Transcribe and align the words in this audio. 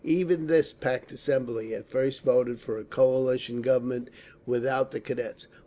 Even 0.03 0.47
this 0.47 0.73
packed 0.73 1.11
assembly 1.11 1.75
at 1.75 1.87
first 1.87 2.21
voted 2.21 2.59
for 2.59 2.79
a 2.79 2.83
_Coalition 2.83 3.61
Government 3.61 4.09
without 4.47 4.89
the 4.89 4.99
Cadets. 4.99 5.45